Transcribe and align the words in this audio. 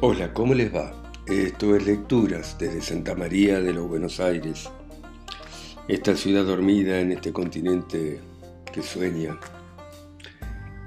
Hola, 0.00 0.32
¿cómo 0.32 0.54
les 0.54 0.72
va? 0.72 0.92
Esto 1.26 1.74
es 1.74 1.84
Lecturas 1.84 2.56
desde 2.56 2.80
Santa 2.80 3.16
María 3.16 3.60
de 3.60 3.72
los 3.72 3.88
Buenos 3.88 4.20
Aires, 4.20 4.70
esta 5.88 6.14
ciudad 6.14 6.44
dormida 6.44 7.00
en 7.00 7.10
este 7.10 7.32
continente 7.32 8.20
que 8.72 8.80
sueña. 8.80 9.36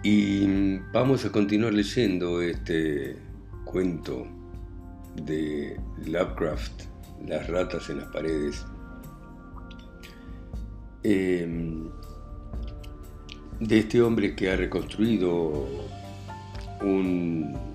Y 0.02 0.78
vamos 0.94 1.26
a 1.26 1.30
continuar 1.30 1.74
leyendo 1.74 2.42
este 2.42 3.18
cuento 3.66 4.26
de 5.26 5.78
Lovecraft, 6.06 6.84
Las 7.28 7.50
ratas 7.50 7.90
en 7.90 7.98
las 7.98 8.08
paredes. 8.14 8.66
Em, 11.04 11.90
de 13.60 13.78
este 13.78 14.02
hombre 14.02 14.38
que 14.38 14.52
ha 14.52 14.56
reconstruido 14.56 15.68
un 16.82 17.71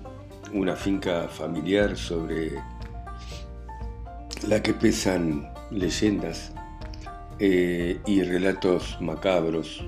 una 0.53 0.75
finca 0.75 1.27
familiar 1.27 1.97
sobre 1.97 2.53
la 4.47 4.61
que 4.61 4.73
pesan 4.73 5.51
leyendas 5.71 6.53
eh, 7.39 7.99
y 8.05 8.23
relatos 8.23 8.97
macabros 9.01 9.83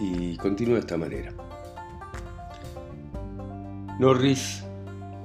y 0.00 0.36
continúa 0.36 0.74
de 0.74 0.80
esta 0.80 0.96
manera. 0.96 1.32
Norris 3.98 4.64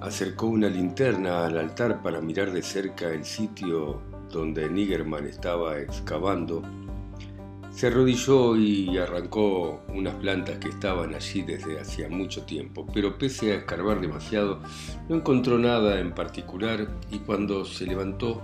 acercó 0.02 0.48
una 0.48 0.68
linterna 0.68 1.46
al 1.46 1.58
altar 1.58 2.02
para 2.02 2.22
mirar 2.22 2.52
de 2.52 2.62
cerca 2.62 3.10
el 3.10 3.26
sitio 3.26 4.02
donde 4.32 4.70
Nigerman 4.70 5.26
estaba 5.26 5.80
excavando 5.80 6.62
se 7.76 7.88
arrodilló 7.88 8.56
y 8.56 8.98
arrancó 8.98 9.84
unas 9.90 10.16
plantas 10.16 10.60
que 10.60 10.70
estaban 10.70 11.14
allí 11.14 11.42
desde 11.42 11.78
hacía 11.78 12.08
mucho 12.08 12.44
tiempo, 12.44 12.88
pero 12.94 13.18
pese 13.18 13.52
a 13.52 13.56
escarbar 13.56 14.00
demasiado, 14.00 14.62
no 15.10 15.18
encontró 15.18 15.60
nada 15.60 16.00
en 16.00 16.14
particular 16.14 16.88
y 17.12 17.20
cuando 17.20 17.66
se 17.66 17.86
levantó 17.86 18.42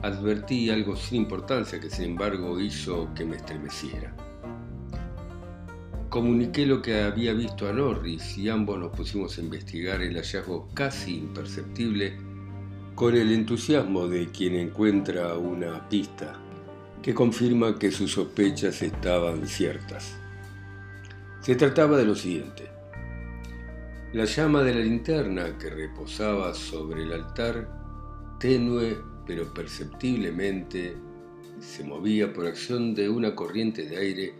advertí 0.00 0.70
algo 0.70 0.96
sin 0.96 1.22
importancia 1.22 1.78
que 1.78 1.90
sin 1.90 2.12
embargo 2.12 2.58
hizo 2.58 3.12
que 3.14 3.26
me 3.26 3.36
estremeciera. 3.36 4.16
Comuniqué 6.08 6.64
lo 6.64 6.80
que 6.80 7.02
había 7.02 7.34
visto 7.34 7.68
a 7.68 7.74
Norris 7.74 8.38
y 8.38 8.48
ambos 8.48 8.78
nos 8.78 8.96
pusimos 8.96 9.36
a 9.36 9.42
investigar 9.42 10.00
el 10.00 10.14
hallazgo 10.14 10.70
casi 10.72 11.18
imperceptible 11.18 12.16
con 12.94 13.14
el 13.14 13.30
entusiasmo 13.30 14.08
de 14.08 14.30
quien 14.30 14.54
encuentra 14.54 15.36
una 15.36 15.86
pista 15.90 16.40
que 17.02 17.14
confirma 17.14 17.78
que 17.78 17.90
sus 17.90 18.12
sospechas 18.12 18.82
estaban 18.82 19.46
ciertas. 19.46 20.16
Se 21.40 21.54
trataba 21.54 21.96
de 21.96 22.04
lo 22.04 22.14
siguiente. 22.14 22.68
La 24.12 24.24
llama 24.24 24.62
de 24.62 24.74
la 24.74 24.80
linterna 24.80 25.56
que 25.56 25.70
reposaba 25.70 26.52
sobre 26.52 27.02
el 27.04 27.12
altar, 27.12 27.68
tenue 28.38 28.98
pero 29.26 29.54
perceptiblemente, 29.54 30.96
se 31.60 31.84
movía 31.84 32.32
por 32.32 32.46
acción 32.46 32.94
de 32.94 33.08
una 33.08 33.34
corriente 33.34 33.84
de 33.84 33.96
aire 33.96 34.34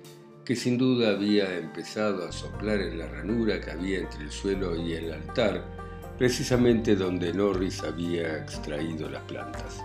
que 0.44 0.56
sin 0.56 0.78
duda 0.78 1.10
había 1.10 1.56
empezado 1.56 2.26
a 2.26 2.32
soplar 2.32 2.80
en 2.80 2.98
la 2.98 3.06
ranura 3.06 3.60
que 3.60 3.70
había 3.70 4.00
entre 4.00 4.24
el 4.24 4.32
suelo 4.32 4.74
y 4.74 4.94
el 4.94 5.12
altar, 5.12 5.64
precisamente 6.18 6.96
donde 6.96 7.32
Norris 7.32 7.84
había 7.84 8.38
extraído 8.38 9.08
las 9.08 9.22
plantas. 9.22 9.80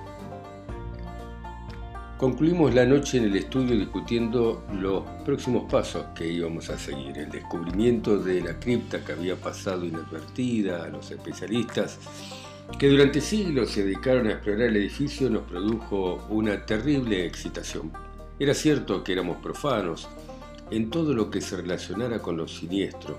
Concluimos 2.17 2.73
la 2.73 2.85
noche 2.85 3.17
en 3.17 3.25
el 3.25 3.35
estudio 3.35 3.77
discutiendo 3.77 4.63
los 4.71 5.03
próximos 5.25 5.69
pasos 5.69 6.05
que 6.16 6.25
íbamos 6.25 6.69
a 6.69 6.80
seguir, 6.80 7.17
el 7.17 7.30
descubrimiento 7.30 8.17
de 8.17 8.41
la 8.41 8.58
cripta 8.58 9.03
que 9.03 9.11
había 9.11 9.35
pasado 9.35 9.85
inadvertida 9.85 10.86
a 10.86 10.88
los 10.88 11.11
especialistas 11.11 11.99
que 12.80 12.89
durante 12.89 13.19
siglos 13.19 13.71
se 13.71 13.83
dedicaron 13.83 14.27
a 14.27 14.31
explorar 14.31 14.70
el 14.70 14.77
edificio 14.77 15.30
nos 15.30 15.43
produjo 15.43 16.26
una 16.30 16.65
terrible 16.65 17.26
excitación. 17.26 17.92
Era 18.39 18.53
cierto 18.53 19.03
que 19.03 19.14
éramos 19.14 19.37
profanos 19.37 20.09
en 20.71 20.89
todo 20.89 21.14
lo 21.14 21.30
que 21.30 21.42
se 21.42 21.58
relacionara 21.58 22.20
con 22.20 22.37
lo 22.37 22.47
siniestro, 22.47 23.17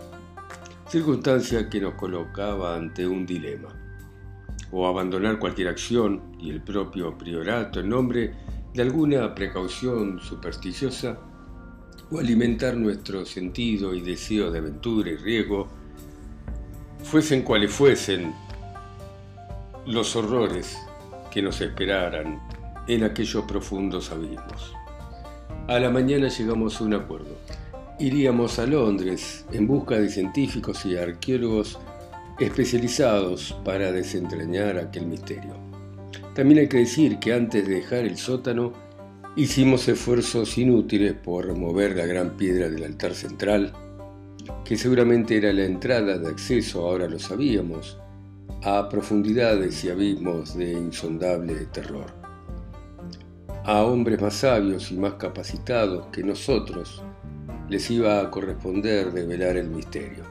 circunstancia 0.88 1.70
que 1.70 1.80
nos 1.80 1.94
colocaba 1.94 2.76
ante 2.76 3.06
un 3.06 3.24
dilema. 3.24 3.68
O 4.72 4.86
abandonar 4.86 5.38
cualquier 5.38 5.68
acción 5.68 6.20
y 6.40 6.50
el 6.50 6.60
propio 6.60 7.16
priorato 7.16 7.80
en 7.80 7.88
nombre 7.88 8.34
de 8.74 8.82
alguna 8.82 9.34
precaución 9.34 10.20
supersticiosa 10.20 11.18
o 12.10 12.18
alimentar 12.18 12.76
nuestro 12.76 13.24
sentido 13.24 13.94
y 13.94 14.00
deseo 14.00 14.50
de 14.50 14.58
aventura 14.58 15.10
y 15.10 15.16
riesgo, 15.16 15.68
fuesen 17.02 17.42
cuales 17.42 17.72
fuesen 17.72 18.34
los 19.86 20.14
horrores 20.16 20.78
que 21.30 21.42
nos 21.42 21.60
esperaran 21.60 22.40
en 22.88 23.04
aquellos 23.04 23.44
profundos 23.44 24.10
abismos. 24.10 24.72
A 25.68 25.78
la 25.78 25.90
mañana 25.90 26.28
llegamos 26.28 26.80
a 26.80 26.84
un 26.84 26.94
acuerdo. 26.94 27.36
Iríamos 27.98 28.58
a 28.58 28.66
Londres 28.66 29.44
en 29.52 29.66
busca 29.66 29.96
de 29.98 30.08
científicos 30.08 30.84
y 30.86 30.96
arqueólogos 30.96 31.78
especializados 32.38 33.56
para 33.64 33.90
desentrañar 33.90 34.78
aquel 34.78 35.06
misterio. 35.06 35.75
También 36.36 36.60
hay 36.60 36.68
que 36.68 36.76
decir 36.76 37.18
que 37.18 37.32
antes 37.32 37.66
de 37.66 37.76
dejar 37.76 38.00
el 38.00 38.18
sótano 38.18 38.74
hicimos 39.36 39.88
esfuerzos 39.88 40.58
inútiles 40.58 41.14
por 41.14 41.46
remover 41.46 41.96
la 41.96 42.04
gran 42.04 42.36
piedra 42.36 42.68
del 42.68 42.84
altar 42.84 43.14
central, 43.14 43.72
que 44.62 44.76
seguramente 44.76 45.38
era 45.38 45.50
la 45.54 45.64
entrada 45.64 46.18
de 46.18 46.28
acceso, 46.28 46.86
ahora 46.86 47.08
lo 47.08 47.18
sabíamos, 47.18 47.98
a 48.62 48.86
profundidades 48.90 49.82
y 49.84 49.88
abismos 49.88 50.54
de 50.58 50.72
insondable 50.72 51.54
terror. 51.72 52.12
A 53.64 53.84
hombres 53.84 54.20
más 54.20 54.34
sabios 54.34 54.92
y 54.92 54.98
más 54.98 55.14
capacitados 55.14 56.08
que 56.08 56.22
nosotros 56.22 57.02
les 57.70 57.90
iba 57.90 58.20
a 58.20 58.30
corresponder 58.30 59.10
develar 59.10 59.56
el 59.56 59.70
misterio. 59.70 60.24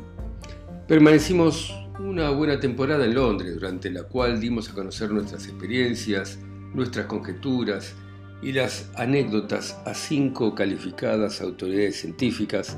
Permanecimos 0.88 1.74
una 2.00 2.30
buena 2.30 2.60
temporada 2.60 3.06
en 3.06 3.16
Londres, 3.16 3.54
durante 3.56 3.90
la 3.90 4.04
cual 4.04 4.40
dimos 4.40 4.70
a 4.70 4.74
conocer 4.74 5.12
nuestras 5.12 5.48
experiencias, 5.48 6.38
nuestras 6.74 7.06
conjeturas 7.06 7.94
y 8.42 8.52
las 8.52 8.90
anécdotas 8.96 9.78
a 9.86 9.94
cinco 9.94 10.54
calificadas 10.54 11.42
autoridades 11.42 12.02
científicas, 12.02 12.78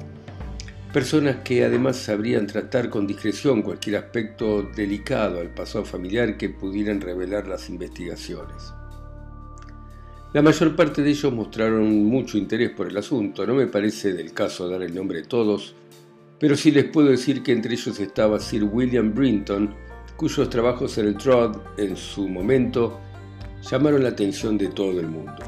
personas 0.94 1.38
que 1.38 1.66
además 1.66 1.98
sabrían 1.98 2.48
tratar 2.48 2.90
con 2.90 3.08
discreción 3.08 3.64
cualquier 3.64 3.98
aspecto 3.98 4.64
delicado 4.76 5.40
al 5.40 5.54
pasado 5.54 5.84
familiar 5.84 6.38
que 6.38 6.50
pudieran 6.50 7.02
revelar 7.02 7.48
las 7.48 7.70
investigaciones. 7.70 8.74
La 10.34 10.42
mayor 10.42 10.76
parte 10.76 11.02
de 11.02 11.10
ellos 11.10 11.34
mostraron 11.34 12.06
mucho 12.06 12.38
interés 12.38 12.70
por 12.70 12.88
el 12.88 12.98
asunto, 12.98 13.48
no 13.48 13.56
me 13.56 13.66
parece 13.66 14.14
del 14.14 14.34
caso 14.34 14.70
dar 14.70 14.84
el 14.84 14.94
nombre 14.94 15.22
de 15.22 15.28
todos, 15.28 15.74
pero 16.40 16.56
sí 16.56 16.72
les 16.72 16.86
puedo 16.86 17.10
decir 17.10 17.42
que 17.44 17.52
entre 17.52 17.74
ellos 17.74 18.00
estaba 18.00 18.40
Sir 18.40 18.64
William 18.64 19.14
Brinton, 19.14 19.74
cuyos 20.16 20.50
trabajos 20.50 20.98
en 20.98 21.08
el 21.08 21.18
Trod 21.18 21.58
en 21.78 21.96
su 21.96 22.28
momento 22.28 23.00
llamaron 23.70 24.04
la 24.04 24.10
atención 24.10 24.58
de 24.58 24.68
todo 24.68 25.00
el 25.00 25.08
mundo. 25.08 25.44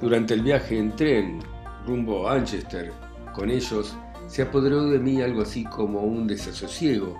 Durante 0.00 0.34
el 0.34 0.42
viaje 0.42 0.78
en 0.78 0.94
tren 0.94 1.40
rumbo 1.86 2.28
a 2.28 2.34
Manchester 2.34 2.92
con 3.34 3.50
ellos, 3.50 3.96
se 4.26 4.42
apoderó 4.42 4.86
de 4.86 4.98
mí 4.98 5.22
algo 5.22 5.42
así 5.42 5.64
como 5.64 6.00
un 6.02 6.26
desasosiego, 6.26 7.16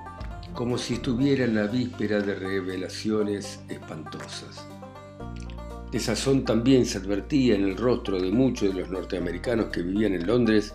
como 0.54 0.76
si 0.76 0.94
estuviera 0.94 1.44
en 1.44 1.54
la 1.54 1.66
víspera 1.66 2.20
de 2.20 2.34
revelaciones 2.34 3.60
espantosas. 3.68 4.66
Esa 5.92 6.16
son 6.16 6.44
también 6.44 6.84
se 6.84 6.98
advertía 6.98 7.54
en 7.54 7.64
el 7.64 7.76
rostro 7.76 8.20
de 8.20 8.30
muchos 8.30 8.74
de 8.74 8.80
los 8.80 8.90
norteamericanos 8.90 9.66
que 9.66 9.82
vivían 9.82 10.14
en 10.14 10.26
Londres 10.26 10.74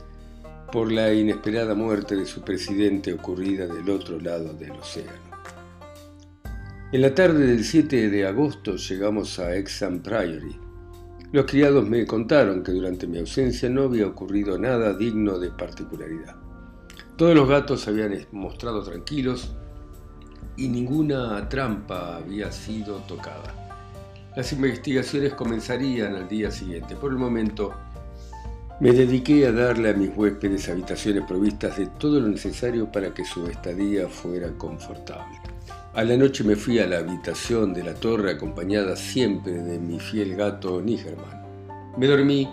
por 0.72 0.92
la 0.92 1.14
inesperada 1.14 1.76
muerte 1.76 2.16
de 2.16 2.26
su 2.26 2.41
presidente 2.41 3.14
ocurrida 3.14 3.68
del 3.68 3.90
otro 3.90 4.20
lado 4.20 4.53
del 4.53 4.72
océano. 4.72 5.32
En 6.91 7.02
la 7.02 7.14
tarde 7.14 7.46
del 7.47 7.64
7 7.64 8.09
de 8.09 8.26
agosto 8.26 8.76
llegamos 8.76 9.40
a 9.40 9.56
Exham 9.56 10.02
Priory. 10.02 10.58
Los 11.32 11.46
criados 11.46 11.88
me 11.88 12.06
contaron 12.06 12.64
que 12.64 12.72
durante 12.72 13.08
mi 13.08 13.20
ausencia 13.20 13.70
no 13.70 13.84
había 13.84 14.08
ocurrido 14.08 14.58
nada 14.58 14.94
digno 14.94 15.40
de 15.40 15.52
particularidad. 15.52 16.35
Todos 17.16 17.35
los 17.35 17.47
gatos 17.47 17.82
se 17.82 17.91
habían 17.91 18.26
mostrado 18.32 18.84
tranquilos 18.84 19.56
y 20.58 20.67
ninguna 20.67 21.47
trampa 21.47 22.17
había 22.17 22.52
sido 22.52 22.97
tocada. 23.08 23.62
Las 24.35 24.52
investigaciones 24.53 25.34
comenzarían 25.34 26.16
al 26.16 26.28
día 26.28 26.52
siguiente. 26.52 26.96
Por 26.96 27.12
el 27.12 27.17
momento, 27.17 27.74
me 28.81 28.93
dediqué 28.93 29.45
a 29.45 29.51
darle 29.51 29.91
a 29.91 29.93
mis 29.93 30.09
huéspedes 30.17 30.67
habitaciones 30.67 31.23
provistas 31.28 31.78
de 31.78 31.85
todo 31.85 32.19
lo 32.19 32.28
necesario 32.28 32.91
para 32.91 33.13
que 33.13 33.23
su 33.23 33.45
estadía 33.45 34.07
fuera 34.07 34.51
confortable. 34.57 35.39
A 35.93 36.03
la 36.03 36.17
noche 36.17 36.43
me 36.43 36.55
fui 36.55 36.79
a 36.79 36.87
la 36.87 36.97
habitación 36.97 37.75
de 37.75 37.83
la 37.83 37.93
torre 37.93 38.31
acompañada 38.31 38.95
siempre 38.95 39.53
de 39.53 39.78
mi 39.78 39.99
fiel 39.99 40.35
gato 40.35 40.81
Nigerman. 40.81 41.43
Me 41.95 42.07
dormí 42.07 42.49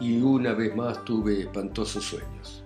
y 0.00 0.20
una 0.20 0.52
vez 0.52 0.76
más 0.76 1.04
tuve 1.04 1.40
espantosos 1.40 2.04
sueños. 2.04 2.62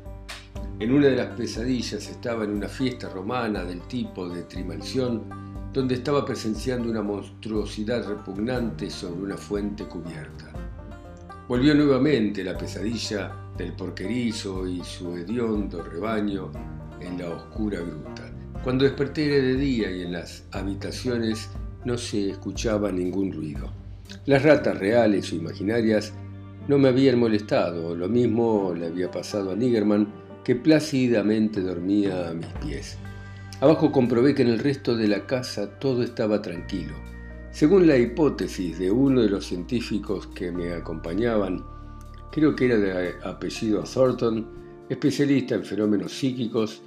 En 0.79 0.93
una 0.93 1.07
de 1.07 1.17
las 1.17 1.35
pesadillas 1.35 2.07
estaba 2.11 2.45
en 2.45 2.51
una 2.51 2.69
fiesta 2.69 3.09
romana 3.09 3.65
del 3.65 3.81
tipo 3.89 4.29
de 4.29 4.43
trimalción 4.43 5.23
donde 5.73 5.95
estaba 5.95 6.27
presenciando 6.27 6.91
una 6.91 7.01
monstruosidad 7.01 8.07
repugnante 8.07 8.91
sobre 8.91 9.23
una 9.23 9.39
fuente 9.39 9.85
cubierta. 9.85 10.62
Volvió 11.49 11.75
nuevamente 11.75 12.45
la 12.45 12.57
pesadilla 12.57 13.33
del 13.59 13.73
porquerizo 13.73 14.67
y 14.67 14.83
su 14.85 15.17
hediondo 15.17 15.83
rebaño 15.83 16.51
en 17.01 17.19
la 17.19 17.31
oscura 17.31 17.81
gruta. 17.81 18.31
Cuando 18.63 18.85
desperté 18.85 19.27
era 19.27 19.45
de 19.45 19.57
día 19.57 19.91
y 19.91 20.03
en 20.03 20.13
las 20.13 20.45
habitaciones 20.53 21.51
no 21.85 21.99
se 21.99 22.31
escuchaba 22.31 22.93
ningún 22.93 23.33
ruido. 23.33 23.73
Las 24.27 24.45
ratas 24.45 24.79
reales 24.79 25.33
o 25.33 25.37
imaginarias 25.37 26.13
no 26.69 26.79
me 26.79 26.89
habían 26.89 27.19
molestado, 27.19 27.97
lo 27.97 28.09
mismo 28.09 28.73
le 28.77 28.87
había 28.87 29.11
pasado 29.11 29.51
a 29.51 29.57
Nigerman, 29.57 30.07
que 30.45 30.55
plácidamente 30.55 31.61
dormía 31.61 32.29
a 32.29 32.35
mis 32.35 32.47
pies. 32.65 32.99
Abajo 33.61 33.91
comprobé 33.91 34.35
que 34.35 34.43
en 34.43 34.49
el 34.49 34.59
resto 34.61 34.97
de 34.97 35.09
la 35.09 35.27
casa 35.27 35.79
todo 35.79 36.03
estaba 36.03 36.41
tranquilo. 36.41 36.95
Según 37.53 37.87
la 37.87 37.99
hipótesis 37.99 38.79
de 38.79 38.91
uno 38.91 39.21
de 39.21 39.29
los 39.29 39.45
científicos 39.45 40.27
que 40.29 40.51
me 40.51 40.73
acompañaban, 40.73 41.63
creo 42.31 42.57
que 42.57 42.65
era 42.65 42.79
de 42.79 43.15
apellido 43.23 43.83
Thornton, 43.85 44.49
especialista 44.89 45.57
en 45.57 45.65
fenómenos 45.65 46.13
psíquicos, 46.13 46.81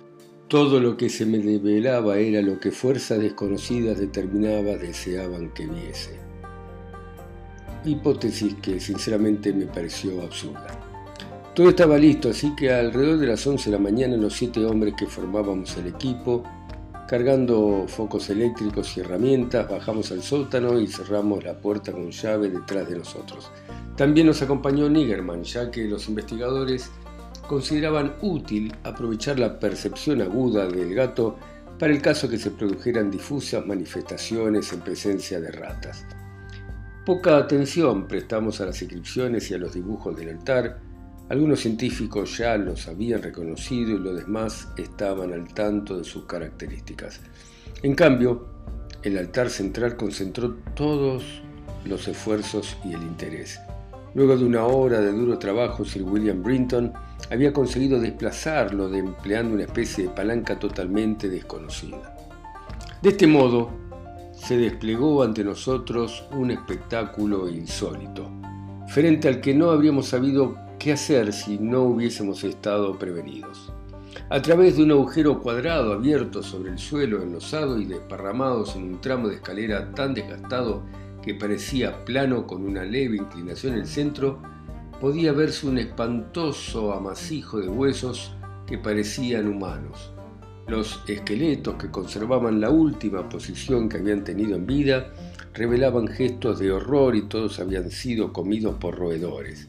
todo 0.48 0.80
lo 0.80 0.98
que 0.98 1.08
se 1.08 1.28
me 1.28 1.38
develaba 1.38 2.18
era 2.18 2.42
lo 2.42 2.60
que 2.60 2.72
fuerzas 2.72 3.20
desconocidas 3.20 4.00
determinadas 4.00 4.82
deseaban 4.82 5.54
que 5.54 5.68
viese. 5.68 6.20
Hipótesis 7.86 8.56
que 8.56 8.80
sinceramente 8.80 9.54
me 9.54 9.68
pareció 9.68 10.24
absurda. 10.24 10.68
Todo 11.54 11.70
estaba 11.70 12.00
listo, 12.00 12.30
así 12.30 12.56
que 12.56 12.74
alrededor 12.74 13.20
de 13.20 13.28
las 13.28 13.46
11 13.46 13.70
de 13.70 13.78
la 13.78 13.82
mañana 13.82 14.18
los 14.18 14.34
siete 14.34 14.66
hombres 14.66 14.96
que 14.98 15.06
formábamos 15.06 15.78
el 15.78 15.88
equipo, 15.88 16.44
cargando 17.08 17.86
focos 17.88 18.30
eléctricos 18.30 18.98
y 18.98 19.02
herramientas, 19.02 19.70
bajamos 19.70 20.12
al 20.12 20.24
sótano 20.24 20.80
y 20.80 20.88
cerramos 20.88 21.44
la 21.44 21.54
puerta 21.54 21.92
con 21.92 22.10
llave 22.10 22.50
detrás 22.50 22.90
de 22.90 22.98
nosotros. 22.98 23.52
También 23.96 24.28
nos 24.28 24.42
acompañó 24.42 24.90
Nigerman, 24.90 25.44
ya 25.44 25.70
que 25.70 25.86
los 25.86 26.10
investigadores 26.10 26.92
consideraban 27.48 28.16
útil 28.22 28.74
aprovechar 28.84 29.40
la 29.40 29.60
percepción 29.60 30.22
aguda 30.22 30.68
del 30.68 30.94
gato 30.96 31.38
para 31.78 31.94
el 31.94 32.02
caso 32.02 32.30
que 32.30 32.38
se 32.38 32.52
produjeran 32.52 33.12
difusas 33.12 33.66
manifestaciones 33.66 34.72
en 34.74 34.80
presencia 34.82 35.40
de 35.40 35.52
ratas. 35.52 36.06
Poca 37.06 37.38
atención 37.38 38.08
prestamos 38.08 38.62
a 38.62 38.66
las 38.66 38.82
inscripciones 38.82 39.52
y 39.52 39.54
a 39.54 39.60
los 39.60 39.74
dibujos 39.74 40.18
del 40.18 40.30
altar, 40.30 40.80
algunos 41.30 41.60
científicos 41.60 42.38
ya 42.38 42.56
los 42.58 42.88
habían 42.88 43.24
reconocido 43.24 43.96
y 43.96 44.00
los 44.00 44.16
demás 44.16 44.68
estaban 44.78 45.34
al 45.34 45.48
tanto 45.54 45.98
de 45.98 46.04
sus 46.04 46.26
características. 46.26 47.20
En 47.82 47.96
cambio, 47.96 48.46
el 49.02 49.18
altar 49.18 49.50
central 49.50 49.96
concentró 49.96 50.56
todos 50.76 51.42
los 51.86 52.08
esfuerzos 52.08 52.78
y 52.84 52.94
el 52.94 53.02
interés. 53.02 53.60
Luego 54.14 54.38
de 54.38 54.46
una 54.46 54.66
hora 54.66 55.02
de 55.02 55.12
duro 55.12 55.38
trabajo, 55.40 55.84
Sir 55.84 56.04
William 56.04 56.42
Brinton 56.42 56.94
había 57.32 57.52
conseguido 57.52 58.00
desplazarlo 58.00 58.88
de 58.88 59.00
empleando 59.00 59.56
una 59.56 59.64
especie 59.64 60.06
de 60.06 60.10
palanca 60.12 60.58
totalmente 60.58 61.28
desconocida. 61.28 62.16
De 63.02 63.10
este 63.10 63.28
modo, 63.28 63.72
se 64.34 64.58
desplegó 64.58 65.24
ante 65.24 65.44
nosotros 65.44 66.26
un 66.32 66.52
espectáculo 66.52 67.50
insólito, 67.50 68.30
frente 68.88 69.28
al 69.28 69.42
que 69.42 69.54
no 69.54 69.72
habríamos 69.72 70.08
sabido 70.08 70.65
qué 70.86 70.94
hacer 70.94 71.34
si 71.34 71.58
no 71.58 71.82
hubiésemos 71.82 72.44
estado 72.44 73.00
prevenidos. 73.00 73.74
A 74.30 74.40
través 74.40 74.78
de 74.78 74.84
un 74.84 74.92
agujero 74.92 75.42
cuadrado 75.42 75.94
abierto 75.94 76.44
sobre 76.44 76.70
el 76.70 76.78
suelo 76.78 77.24
enlosado 77.24 77.82
y 77.82 77.86
desparramados 77.86 78.76
en 78.76 78.84
un 78.84 79.02
tramo 79.02 79.28
de 79.28 79.38
escalera 79.38 79.96
tan 79.96 80.14
desgastado 80.14 80.84
que 81.24 81.34
parecía 81.34 82.06
plano 82.06 82.46
con 82.46 82.64
una 82.64 82.84
leve 82.84 83.18
inclinación 83.18 83.74
en 83.74 83.80
el 83.80 83.88
centro, 83.88 84.40
podía 85.02 85.32
verse 85.32 85.66
un 85.66 85.80
espantoso 85.80 86.94
amasijo 86.94 87.60
de 87.60 87.68
huesos 87.68 88.36
que 88.68 88.78
parecían 88.78 89.48
humanos. 89.48 90.14
Los 90.68 91.02
esqueletos 91.08 91.78
que 91.82 91.90
conservaban 91.90 92.62
la 92.62 92.70
última 92.70 93.28
posición 93.28 93.90
que 93.90 93.98
habían 93.98 94.24
tenido 94.24 94.56
en 94.56 94.68
vida 94.68 95.12
revelaban 95.56 96.08
gestos 96.08 96.60
de 96.60 96.72
horror 96.72 97.16
y 97.16 97.24
todos 97.24 97.60
habían 97.60 97.90
sido 97.90 98.32
comidos 98.32 98.76
por 98.76 98.96
roedores. 99.00 99.68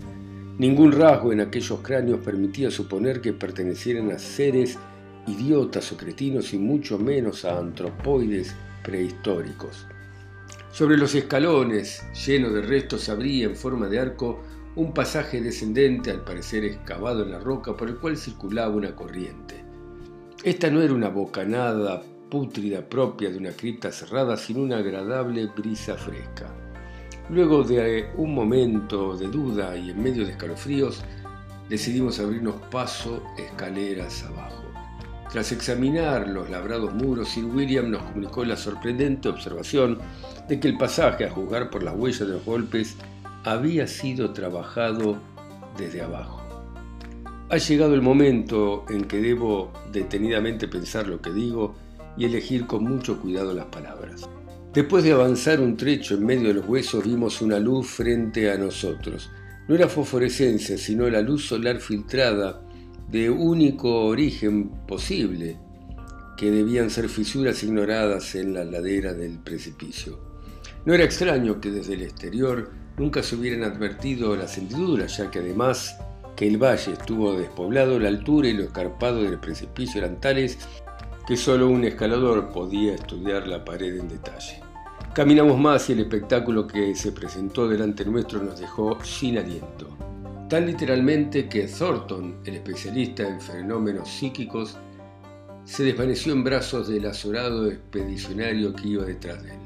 Ningún 0.58 0.92
rasgo 0.92 1.32
en 1.32 1.40
aquellos 1.40 1.80
cráneos 1.80 2.20
permitía 2.24 2.70
suponer 2.70 3.20
que 3.20 3.34
pertenecieran 3.34 4.10
a 4.10 4.18
seres 4.18 4.78
idiotas 5.26 5.92
o 5.92 5.98
cretinos 5.98 6.54
y 6.54 6.58
mucho 6.58 6.98
menos 6.98 7.44
a 7.44 7.58
antropoides 7.58 8.54
prehistóricos. 8.82 9.86
Sobre 10.72 10.96
los 10.96 11.14
escalones, 11.14 12.02
llenos 12.26 12.54
de 12.54 12.62
restos, 12.62 13.08
abría 13.10 13.46
en 13.46 13.56
forma 13.56 13.88
de 13.88 13.98
arco 13.98 14.42
un 14.76 14.94
pasaje 14.94 15.42
descendente, 15.42 16.10
al 16.10 16.24
parecer 16.24 16.64
excavado 16.64 17.22
en 17.22 17.32
la 17.32 17.38
roca, 17.38 17.76
por 17.76 17.88
el 17.88 17.96
cual 17.96 18.16
circulaba 18.16 18.74
una 18.74 18.94
corriente. 18.94 19.62
Esta 20.42 20.70
no 20.70 20.80
era 20.80 20.94
una 20.94 21.08
bocanada 21.08 22.02
pútrida 22.30 22.88
propia 22.88 23.30
de 23.30 23.38
una 23.38 23.52
cripta 23.52 23.92
cerrada, 23.92 24.36
sino 24.36 24.60
una 24.60 24.78
agradable 24.78 25.46
brisa 25.46 25.96
fresca. 25.96 26.65
Luego 27.28 27.64
de 27.64 28.10
un 28.16 28.34
momento 28.34 29.16
de 29.16 29.26
duda 29.26 29.76
y 29.76 29.90
en 29.90 30.00
medio 30.00 30.24
de 30.24 30.32
escalofríos, 30.32 31.02
decidimos 31.68 32.20
abrirnos 32.20 32.54
paso 32.70 33.22
escaleras 33.36 34.22
abajo. 34.24 34.62
Tras 35.32 35.50
examinar 35.50 36.28
los 36.28 36.48
labrados 36.50 36.94
muros, 36.94 37.30
Sir 37.30 37.46
William 37.46 37.90
nos 37.90 38.04
comunicó 38.04 38.44
la 38.44 38.56
sorprendente 38.56 39.28
observación 39.28 39.98
de 40.48 40.60
que 40.60 40.68
el 40.68 40.78
pasaje, 40.78 41.24
a 41.24 41.30
juzgar 41.30 41.68
por 41.68 41.82
las 41.82 41.96
huellas 41.96 42.20
de 42.20 42.34
los 42.34 42.44
golpes, 42.44 42.96
había 43.44 43.88
sido 43.88 44.32
trabajado 44.32 45.18
desde 45.76 46.02
abajo. 46.02 46.42
Ha 47.50 47.56
llegado 47.56 47.94
el 47.94 48.02
momento 48.02 48.84
en 48.88 49.04
que 49.04 49.20
debo 49.20 49.72
detenidamente 49.90 50.68
pensar 50.68 51.08
lo 51.08 51.20
que 51.20 51.32
digo 51.32 51.74
y 52.16 52.24
elegir 52.24 52.66
con 52.66 52.84
mucho 52.84 53.20
cuidado 53.20 53.52
las 53.52 53.66
palabras. 53.66 54.28
Después 54.76 55.04
de 55.04 55.12
avanzar 55.12 55.58
un 55.58 55.74
trecho 55.74 56.16
en 56.16 56.26
medio 56.26 56.48
de 56.48 56.54
los 56.54 56.68
huesos 56.68 57.02
vimos 57.02 57.40
una 57.40 57.58
luz 57.58 57.86
frente 57.86 58.50
a 58.50 58.58
nosotros. 58.58 59.30
No 59.68 59.74
era 59.74 59.88
fosforescencia, 59.88 60.76
sino 60.76 61.08
la 61.08 61.22
luz 61.22 61.46
solar 61.46 61.80
filtrada 61.80 62.60
de 63.08 63.30
único 63.30 64.04
origen 64.04 64.68
posible, 64.86 65.56
que 66.36 66.50
debían 66.50 66.90
ser 66.90 67.08
fisuras 67.08 67.62
ignoradas 67.64 68.34
en 68.34 68.52
la 68.52 68.64
ladera 68.64 69.14
del 69.14 69.38
precipicio. 69.38 70.20
No 70.84 70.92
era 70.92 71.04
extraño 71.04 71.58
que 71.58 71.70
desde 71.70 71.94
el 71.94 72.02
exterior 72.02 72.70
nunca 72.98 73.22
se 73.22 73.36
hubieran 73.36 73.64
advertido 73.64 74.36
las 74.36 74.58
hendiduras, 74.58 75.16
ya 75.16 75.30
que 75.30 75.38
además 75.38 75.96
que 76.36 76.46
el 76.46 76.62
valle 76.62 76.92
estuvo 76.92 77.32
despoblado, 77.32 77.98
la 77.98 78.08
altura 78.08 78.48
y 78.48 78.52
lo 78.52 78.64
escarpado 78.64 79.22
del 79.22 79.40
precipicio 79.40 80.02
eran 80.02 80.20
tales 80.20 80.58
que 81.26 81.38
solo 81.38 81.66
un 81.66 81.84
escalador 81.84 82.52
podía 82.52 82.94
estudiar 82.94 83.48
la 83.48 83.64
pared 83.64 83.98
en 83.98 84.08
detalle. 84.08 84.65
Caminamos 85.16 85.58
más 85.58 85.88
y 85.88 85.94
el 85.94 86.00
espectáculo 86.00 86.66
que 86.66 86.94
se 86.94 87.10
presentó 87.10 87.66
delante 87.66 88.04
nuestro 88.04 88.42
nos 88.42 88.60
dejó 88.60 89.02
sin 89.02 89.38
aliento. 89.38 89.88
Tan 90.50 90.66
literalmente 90.66 91.48
que 91.48 91.68
Thornton, 91.68 92.40
el 92.44 92.56
especialista 92.56 93.26
en 93.26 93.40
fenómenos 93.40 94.10
psíquicos, 94.10 94.76
se 95.64 95.84
desvaneció 95.84 96.34
en 96.34 96.44
brazos 96.44 96.88
del 96.88 97.06
azorado 97.06 97.66
expedicionario 97.66 98.74
que 98.74 98.88
iba 98.88 99.06
detrás 99.06 99.42
de 99.42 99.52
él. 99.52 99.60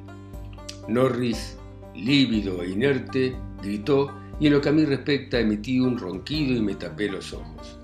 Norris, 0.87 1.59
lívido 1.97 2.63
e 2.63 2.71
inerte, 2.71 3.35
gritó 3.61 4.13
y 4.39 4.47
en 4.47 4.53
lo 4.53 4.61
que 4.61 4.69
a 4.69 4.73
mí 4.73 4.85
respecta 4.85 5.41
emití 5.41 5.81
un 5.81 5.99
ronquido 5.99 6.57
y 6.57 6.61
me 6.61 6.77
tapé 6.77 7.11
los 7.11 7.33
ojos. 7.33 7.77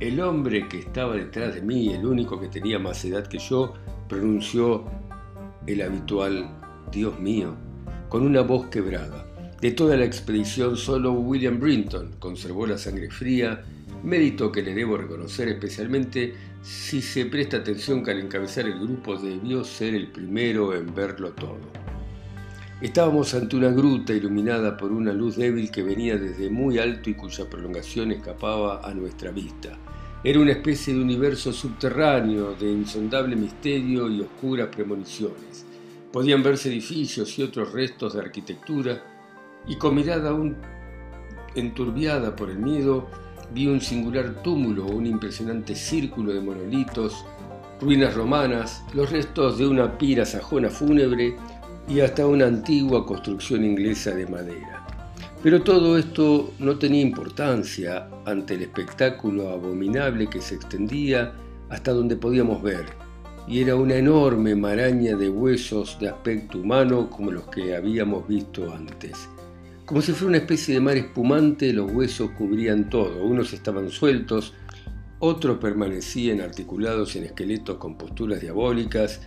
El 0.00 0.18
hombre 0.20 0.68
que 0.68 0.78
estaba 0.78 1.16
detrás 1.16 1.54
de 1.54 1.60
mí, 1.60 1.92
el 1.92 2.06
único 2.06 2.40
que 2.40 2.48
tenía 2.48 2.78
más 2.78 3.04
edad 3.04 3.26
que 3.26 3.36
yo, 3.36 3.74
pronunció 4.08 4.86
el 5.66 5.82
habitual 5.82 6.63
Dios 6.94 7.18
mío, 7.18 7.56
con 8.08 8.24
una 8.24 8.42
voz 8.42 8.66
quebrada. 8.66 9.26
De 9.60 9.72
toda 9.72 9.96
la 9.96 10.04
expedición, 10.04 10.76
solo 10.76 11.12
William 11.12 11.58
Brinton 11.58 12.12
conservó 12.20 12.66
la 12.66 12.78
sangre 12.78 13.10
fría, 13.10 13.64
mérito 14.04 14.52
que 14.52 14.62
le 14.62 14.74
debo 14.74 14.96
reconocer 14.96 15.48
especialmente 15.48 16.34
si 16.62 17.02
se 17.02 17.26
presta 17.26 17.56
atención 17.56 18.04
que 18.04 18.12
al 18.12 18.20
encabezar 18.20 18.66
el 18.66 18.78
grupo 18.78 19.16
debió 19.16 19.64
ser 19.64 19.94
el 19.94 20.06
primero 20.06 20.72
en 20.72 20.94
verlo 20.94 21.32
todo. 21.32 21.58
Estábamos 22.80 23.34
ante 23.34 23.56
una 23.56 23.70
gruta 23.70 24.12
iluminada 24.12 24.76
por 24.76 24.92
una 24.92 25.12
luz 25.12 25.36
débil 25.36 25.70
que 25.72 25.82
venía 25.82 26.16
desde 26.16 26.48
muy 26.48 26.78
alto 26.78 27.10
y 27.10 27.14
cuya 27.14 27.50
prolongación 27.50 28.12
escapaba 28.12 28.88
a 28.88 28.94
nuestra 28.94 29.32
vista. 29.32 29.76
Era 30.22 30.38
una 30.38 30.52
especie 30.52 30.94
de 30.94 31.00
universo 31.00 31.52
subterráneo 31.52 32.54
de 32.54 32.70
insondable 32.70 33.34
misterio 33.34 34.08
y 34.08 34.20
oscuras 34.20 34.68
premoniciones. 34.68 35.66
Podían 36.14 36.44
verse 36.44 36.68
edificios 36.68 37.36
y 37.40 37.42
otros 37.42 37.72
restos 37.72 38.14
de 38.14 38.20
arquitectura, 38.20 39.02
y 39.66 39.74
con 39.74 39.96
mirada 39.96 40.30
aún 40.30 40.56
enturbiada 41.56 42.36
por 42.36 42.50
el 42.50 42.58
miedo, 42.60 43.08
vi 43.52 43.66
un 43.66 43.80
singular 43.80 44.40
túmulo, 44.40 44.86
un 44.86 45.06
impresionante 45.06 45.74
círculo 45.74 46.32
de 46.32 46.40
monolitos 46.40 47.24
ruinas 47.80 48.14
romanas, 48.14 48.84
los 48.94 49.10
restos 49.10 49.58
de 49.58 49.66
una 49.66 49.98
pira 49.98 50.24
sajona 50.24 50.70
fúnebre 50.70 51.34
y 51.88 51.98
hasta 51.98 52.28
una 52.28 52.46
antigua 52.46 53.04
construcción 53.04 53.64
inglesa 53.64 54.12
de 54.14 54.28
madera. 54.28 54.86
Pero 55.42 55.62
todo 55.62 55.98
esto 55.98 56.52
no 56.60 56.78
tenía 56.78 57.02
importancia 57.02 58.08
ante 58.24 58.54
el 58.54 58.62
espectáculo 58.62 59.48
abominable 59.48 60.28
que 60.28 60.40
se 60.40 60.54
extendía 60.54 61.32
hasta 61.70 61.90
donde 61.90 62.14
podíamos 62.14 62.62
ver, 62.62 63.03
y 63.46 63.60
era 63.60 63.76
una 63.76 63.96
enorme 63.96 64.54
maraña 64.54 65.16
de 65.16 65.28
huesos 65.28 65.98
de 66.00 66.08
aspecto 66.08 66.58
humano 66.58 67.10
como 67.10 67.30
los 67.30 67.44
que 67.48 67.76
habíamos 67.76 68.26
visto 68.26 68.72
antes. 68.72 69.28
Como 69.84 70.00
si 70.00 70.12
fuera 70.12 70.28
una 70.28 70.38
especie 70.38 70.74
de 70.74 70.80
mar 70.80 70.96
espumante, 70.96 71.72
los 71.72 71.92
huesos 71.92 72.30
cubrían 72.38 72.88
todo, 72.88 73.24
unos 73.24 73.52
estaban 73.52 73.90
sueltos, 73.90 74.54
otros 75.18 75.58
permanecían 75.58 76.40
articulados 76.40 77.16
en 77.16 77.24
esqueletos 77.24 77.76
con 77.76 77.98
posturas 77.98 78.40
diabólicas, 78.40 79.20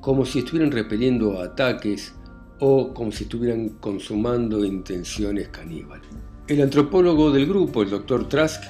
como 0.00 0.24
si 0.24 0.40
estuvieran 0.40 0.70
repeliendo 0.70 1.40
ataques 1.40 2.14
o 2.60 2.94
como 2.94 3.10
si 3.10 3.24
estuvieran 3.24 3.70
consumando 3.80 4.64
intenciones 4.64 5.48
caníbales. 5.48 6.06
El 6.46 6.60
antropólogo 6.60 7.32
del 7.32 7.46
grupo, 7.46 7.82
el 7.82 7.90
doctor 7.90 8.28
Trask, 8.28 8.62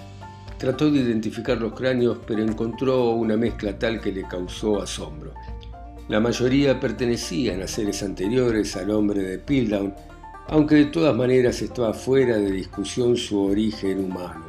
trató 0.58 0.90
de 0.90 1.00
identificar 1.00 1.58
los 1.58 1.72
cráneos, 1.72 2.18
pero 2.26 2.42
encontró 2.42 3.10
una 3.10 3.36
mezcla 3.36 3.78
tal 3.78 4.00
que 4.00 4.12
le 4.12 4.22
causó 4.26 4.80
asombro. 4.80 5.32
La 6.08 6.20
mayoría 6.20 6.78
pertenecían 6.78 7.62
a 7.62 7.66
seres 7.66 8.02
anteriores 8.02 8.76
al 8.76 8.90
hombre 8.90 9.22
de 9.22 9.38
Piltdown, 9.38 9.94
aunque 10.48 10.74
de 10.74 10.84
todas 10.86 11.16
maneras 11.16 11.62
estaba 11.62 11.94
fuera 11.94 12.36
de 12.36 12.50
discusión 12.50 13.16
su 13.16 13.42
origen 13.42 14.04
humano. 14.04 14.44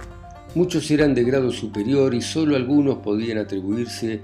Muchos 0.53 0.89
eran 0.91 1.13
de 1.13 1.23
grado 1.23 1.51
superior 1.51 2.13
y 2.13 2.21
solo 2.21 2.55
algunos 2.55 2.97
podían 2.97 3.37
atribuirse 3.37 4.21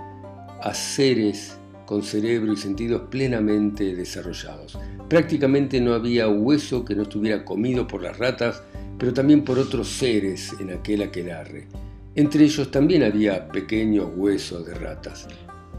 a 0.61 0.73
seres 0.73 1.57
con 1.91 2.03
cerebro 2.03 2.53
y 2.53 2.55
sentidos 2.55 3.01
plenamente 3.09 3.93
desarrollados. 3.93 4.79
Prácticamente 5.09 5.81
no 5.81 5.93
había 5.93 6.29
hueso 6.29 6.85
que 6.85 6.95
no 6.95 7.01
estuviera 7.01 7.43
comido 7.43 7.85
por 7.85 8.01
las 8.01 8.17
ratas, 8.17 8.63
pero 8.97 9.11
también 9.11 9.43
por 9.43 9.59
otros 9.59 9.89
seres 9.89 10.55
en 10.61 10.71
aquel 10.71 11.01
aquelarre. 11.01 11.67
Entre 12.15 12.45
ellos 12.45 12.71
también 12.71 13.03
había 13.03 13.49
pequeños 13.49 14.07
huesos 14.15 14.65
de 14.65 14.73
ratas. 14.73 15.27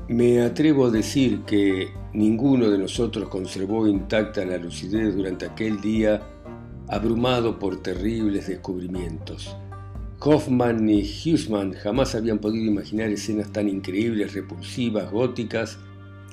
Me 0.06 0.42
atrevo 0.42 0.84
a 0.84 0.90
decir 0.90 1.44
que 1.46 1.88
ninguno 2.12 2.68
de 2.68 2.76
nosotros 2.76 3.30
conservó 3.30 3.86
intacta 3.86 4.44
la 4.44 4.58
lucidez 4.58 5.16
durante 5.16 5.46
aquel 5.46 5.80
día 5.80 6.20
abrumado 6.88 7.58
por 7.58 7.82
terribles 7.82 8.48
descubrimientos. 8.48 9.56
Hoffman 10.20 10.84
ni 10.84 11.00
Huseman 11.00 11.72
jamás 11.72 12.14
habían 12.14 12.38
podido 12.38 12.66
imaginar 12.70 13.08
escenas 13.08 13.50
tan 13.50 13.66
increíbles, 13.66 14.34
repulsivas, 14.34 15.10
góticas, 15.10 15.78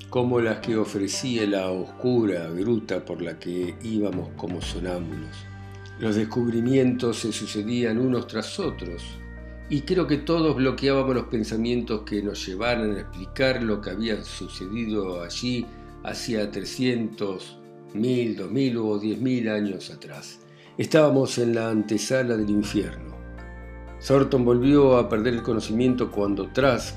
como 0.10 0.40
las 0.40 0.60
que 0.60 0.78
ofrecía 0.78 1.46
la 1.46 1.70
oscura 1.70 2.50
gruta 2.50 3.06
por 3.06 3.22
la 3.22 3.38
que 3.38 3.76
íbamos 3.84 4.30
como 4.36 4.62
sonámbulos. 4.62 5.36
Los 6.00 6.16
descubrimientos 6.16 7.20
se 7.20 7.32
sucedían 7.32 8.00
unos 8.00 8.28
tras 8.28 8.60
otros, 8.60 9.04
y 9.70 9.82
creo 9.82 10.08
que 10.08 10.18
todos 10.18 10.56
bloqueábamos 10.56 11.14
los 11.14 11.26
pensamientos 11.26 12.02
que 12.02 12.24
nos 12.24 12.46
llevaran 12.46 12.96
a 12.96 13.02
explicar 13.02 13.62
lo 13.62 13.82
que 13.82 13.92
había 13.92 14.24
sucedido 14.24 15.22
allí 15.22 15.66
hacía 16.04 16.50
300, 16.50 17.60
1000, 17.94 18.36
2000 18.36 18.78
o 18.78 19.00
10.000 19.00 19.50
años 19.52 19.92
atrás. 19.92 20.40
Estábamos 20.78 21.38
en 21.38 21.54
la 21.54 21.70
antesala 21.70 22.36
del 22.36 22.50
infierno. 22.50 23.16
Thornton 24.06 24.46
volvió 24.46 24.98
a 24.98 25.10
perder 25.10 25.36
el 25.36 25.44
conocimiento 25.44 26.10
cuando 26.10 26.48
Trask 26.52 26.96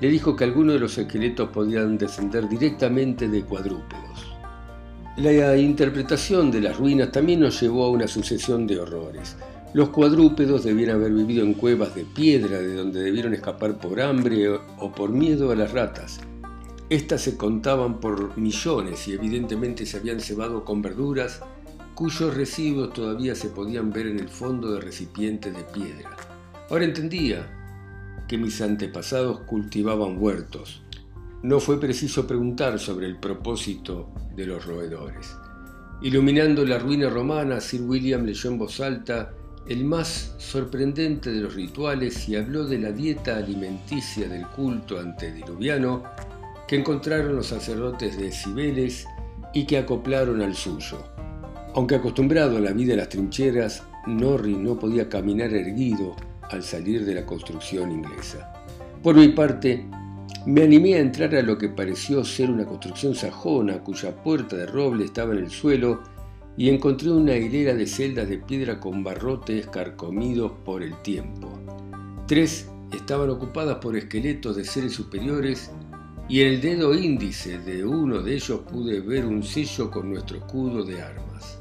le 0.00 0.08
dijo 0.08 0.36
que 0.36 0.44
algunos 0.44 0.74
de 0.74 0.80
los 0.80 0.98
esqueletos 0.98 1.50
podían 1.50 1.96
descender 1.98 2.48
directamente 2.48 3.28
de 3.28 3.42
cuadrúpedos. 3.42 4.34
La 5.16 5.56
interpretación 5.56 6.50
de 6.50 6.60
las 6.60 6.76
ruinas 6.76 7.12
también 7.12 7.40
nos 7.40 7.60
llevó 7.60 7.84
a 7.84 7.90
una 7.90 8.08
sucesión 8.08 8.66
de 8.66 8.80
horrores. 8.80 9.36
Los 9.72 9.90
cuadrúpedos 9.90 10.64
debían 10.64 10.90
haber 10.90 11.12
vivido 11.12 11.44
en 11.44 11.54
cuevas 11.54 11.94
de 11.94 12.04
piedra 12.04 12.58
de 12.58 12.74
donde 12.74 13.00
debieron 13.00 13.34
escapar 13.34 13.78
por 13.78 14.00
hambre 14.00 14.48
o 14.48 14.92
por 14.92 15.10
miedo 15.10 15.52
a 15.52 15.56
las 15.56 15.72
ratas. 15.72 16.20
Estas 16.90 17.22
se 17.22 17.36
contaban 17.36 17.98
por 17.98 18.36
millones 18.36 19.08
y 19.08 19.14
evidentemente 19.14 19.86
se 19.86 19.96
habían 19.96 20.20
cebado 20.20 20.64
con 20.64 20.82
verduras 20.82 21.40
cuyos 21.94 22.34
residuos 22.34 22.92
todavía 22.92 23.34
se 23.34 23.48
podían 23.48 23.90
ver 23.90 24.08
en 24.08 24.18
el 24.18 24.28
fondo 24.28 24.72
de 24.72 24.80
recipientes 24.80 25.56
de 25.56 25.62
piedra. 25.62 26.16
Ahora 26.68 26.84
entendía 26.84 27.63
que 28.34 28.38
mis 28.38 28.60
antepasados 28.60 29.42
cultivaban 29.42 30.20
huertos. 30.20 30.82
No 31.44 31.60
fue 31.60 31.78
preciso 31.78 32.26
preguntar 32.26 32.80
sobre 32.80 33.06
el 33.06 33.20
propósito 33.20 34.10
de 34.34 34.44
los 34.44 34.66
roedores. 34.66 35.36
Iluminando 36.02 36.66
la 36.66 36.80
ruina 36.80 37.08
romana, 37.08 37.60
Sir 37.60 37.82
William 37.82 38.24
leyó 38.24 38.50
en 38.50 38.58
voz 38.58 38.80
alta 38.80 39.30
el 39.68 39.84
más 39.84 40.34
sorprendente 40.38 41.30
de 41.30 41.42
los 41.42 41.54
rituales 41.54 42.28
y 42.28 42.34
habló 42.34 42.64
de 42.64 42.78
la 42.80 42.90
dieta 42.90 43.36
alimenticia 43.36 44.28
del 44.28 44.48
culto 44.48 44.98
antediluviano 44.98 46.02
que 46.66 46.74
encontraron 46.74 47.36
los 47.36 47.46
sacerdotes 47.46 48.18
de 48.18 48.32
Cibeles 48.32 49.06
y 49.52 49.64
que 49.64 49.78
acoplaron 49.78 50.42
al 50.42 50.56
suyo. 50.56 50.98
Aunque 51.76 51.94
acostumbrado 51.94 52.56
a 52.56 52.60
la 52.60 52.72
vida 52.72 52.94
en 52.94 52.98
las 52.98 53.10
trincheras, 53.10 53.84
Norri 54.08 54.56
no 54.56 54.76
podía 54.76 55.08
caminar 55.08 55.54
erguido 55.54 56.16
al 56.50 56.62
salir 56.62 57.04
de 57.04 57.14
la 57.14 57.26
construcción 57.26 57.92
inglesa. 57.92 58.52
Por 59.02 59.16
mi 59.16 59.28
parte, 59.28 59.86
me 60.46 60.62
animé 60.62 60.94
a 60.94 61.00
entrar 61.00 61.34
a 61.34 61.42
lo 61.42 61.56
que 61.56 61.68
pareció 61.68 62.24
ser 62.24 62.50
una 62.50 62.66
construcción 62.66 63.14
sajona 63.14 63.78
cuya 63.78 64.14
puerta 64.14 64.56
de 64.56 64.66
roble 64.66 65.04
estaba 65.04 65.32
en 65.32 65.40
el 65.40 65.50
suelo 65.50 66.02
y 66.56 66.68
encontré 66.68 67.10
una 67.10 67.34
hilera 67.34 67.74
de 67.74 67.86
celdas 67.86 68.28
de 68.28 68.38
piedra 68.38 68.78
con 68.78 69.02
barrotes 69.02 69.66
carcomidos 69.68 70.52
por 70.64 70.82
el 70.82 70.94
tiempo. 71.02 71.50
Tres 72.26 72.68
estaban 72.92 73.30
ocupadas 73.30 73.76
por 73.76 73.96
esqueletos 73.96 74.56
de 74.56 74.64
seres 74.64 74.92
superiores 74.92 75.70
y 76.28 76.40
en 76.42 76.48
el 76.48 76.60
dedo 76.60 76.94
índice 76.94 77.58
de 77.58 77.84
uno 77.84 78.20
de 78.20 78.34
ellos 78.34 78.60
pude 78.70 79.00
ver 79.00 79.26
un 79.26 79.42
sello 79.42 79.90
con 79.90 80.10
nuestro 80.10 80.38
escudo 80.38 80.84
de 80.84 81.02
armas. 81.02 81.58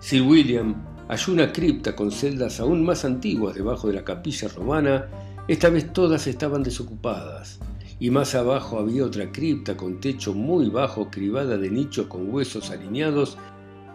Sir 0.00 0.22
William 0.22 0.74
halló 1.08 1.32
una 1.32 1.52
cripta 1.52 1.96
con 1.96 2.12
celdas 2.12 2.60
aún 2.60 2.84
más 2.84 3.04
antiguas 3.04 3.54
debajo 3.54 3.88
de 3.88 3.94
la 3.94 4.04
capilla 4.04 4.48
romana, 4.48 5.06
esta 5.48 5.70
vez 5.70 5.92
todas 5.92 6.26
estaban 6.26 6.62
desocupadas, 6.62 7.58
y 7.98 8.10
más 8.10 8.34
abajo 8.34 8.78
había 8.78 9.06
otra 9.06 9.32
cripta 9.32 9.76
con 9.76 10.00
techo 10.00 10.34
muy 10.34 10.68
bajo 10.68 11.10
cribada 11.10 11.56
de 11.56 11.70
nichos 11.70 12.06
con 12.06 12.32
huesos 12.32 12.70
alineados, 12.70 13.38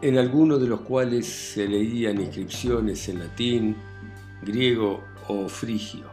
en 0.01 0.17
algunos 0.17 0.59
de 0.59 0.67
los 0.67 0.81
cuales 0.81 1.27
se 1.27 1.67
leían 1.67 2.19
inscripciones 2.19 3.07
en 3.07 3.19
latín, 3.19 3.75
griego 4.41 5.01
o 5.27 5.47
frigio. 5.47 6.05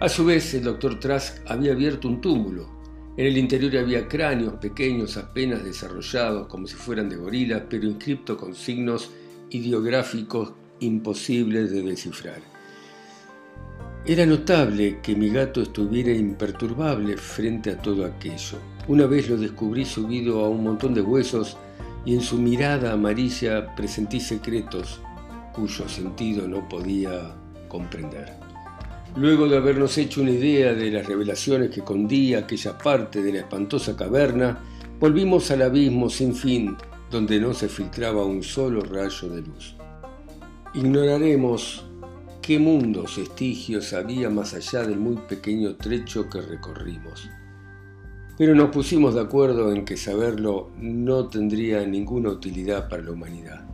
A 0.00 0.08
su 0.08 0.26
vez, 0.26 0.52
el 0.52 0.64
doctor 0.64 1.00
Trask 1.00 1.38
había 1.46 1.72
abierto 1.72 2.08
un 2.08 2.20
túmulo. 2.20 2.68
En 3.16 3.24
el 3.24 3.38
interior 3.38 3.74
había 3.78 4.08
cráneos 4.08 4.56
pequeños 4.56 5.16
apenas 5.16 5.64
desarrollados 5.64 6.48
como 6.48 6.66
si 6.66 6.74
fueran 6.74 7.08
de 7.08 7.16
gorila, 7.16 7.66
pero 7.66 7.86
inscriptos 7.86 8.36
con 8.36 8.54
signos 8.54 9.10
ideográficos 9.50 10.52
imposibles 10.80 11.70
de 11.70 11.82
descifrar. 11.82 12.40
Era 14.04 14.24
notable 14.24 15.00
que 15.02 15.16
mi 15.16 15.30
gato 15.30 15.62
estuviera 15.62 16.12
imperturbable 16.12 17.16
frente 17.16 17.70
a 17.70 17.78
todo 17.82 18.04
aquello. 18.04 18.58
Una 18.86 19.06
vez 19.06 19.28
lo 19.28 19.36
descubrí 19.36 19.84
subido 19.84 20.44
a 20.44 20.48
un 20.48 20.62
montón 20.62 20.94
de 20.94 21.02
huesos 21.02 21.56
y 22.04 22.14
en 22.14 22.20
su 22.20 22.38
mirada 22.38 22.92
amarilla 22.92 23.74
presentí 23.74 24.20
secretos 24.20 25.00
cuyo 25.52 25.88
sentido 25.88 26.46
no 26.46 26.68
podía 26.68 27.34
comprender. 27.68 28.32
Luego 29.16 29.48
de 29.48 29.56
habernos 29.56 29.96
hecho 29.98 30.20
una 30.20 30.30
idea 30.30 30.74
de 30.74 30.90
las 30.90 31.06
revelaciones 31.06 31.70
que 31.70 31.80
condía 31.80 32.40
aquella 32.40 32.76
parte 32.78 33.22
de 33.22 33.32
la 33.32 33.38
espantosa 33.40 33.96
caverna, 33.96 34.60
volvimos 35.00 35.50
al 35.50 35.62
abismo 35.62 36.10
sin 36.10 36.34
fin 36.34 36.76
donde 37.10 37.40
no 37.40 37.54
se 37.54 37.68
filtraba 37.68 38.24
un 38.24 38.42
solo 38.42 38.80
rayo 38.80 39.28
de 39.28 39.42
luz. 39.42 39.76
Ignoraremos 40.74 41.84
qué 42.42 42.58
mundos 42.58 43.18
estigios 43.18 43.92
había 43.92 44.30
más 44.30 44.54
allá 44.54 44.82
del 44.82 44.98
muy 44.98 45.16
pequeño 45.16 45.76
trecho 45.76 46.28
que 46.28 46.40
recorrimos. 46.40 47.28
Pero 48.38 48.54
nos 48.54 48.70
pusimos 48.70 49.14
de 49.14 49.22
acuerdo 49.22 49.72
en 49.72 49.84
que 49.84 49.96
saberlo 49.96 50.70
no 50.78 51.28
tendría 51.28 51.86
ninguna 51.86 52.28
utilidad 52.30 52.88
para 52.88 53.02
la 53.02 53.12
humanidad. 53.12 53.64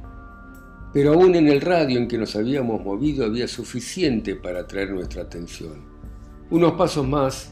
Pero 0.92 1.14
aún 1.14 1.34
en 1.34 1.48
el 1.48 1.60
radio 1.60 1.98
en 1.98 2.06
que 2.06 2.18
nos 2.18 2.36
habíamos 2.36 2.84
movido 2.84 3.24
había 3.24 3.48
suficiente 3.48 4.36
para 4.36 4.60
atraer 4.60 4.92
nuestra 4.92 5.22
atención. 5.22 5.82
Unos 6.50 6.72
pasos 6.72 7.08
más 7.08 7.50